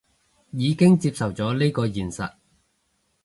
[0.49, 2.33] 已經接受咗呢個現實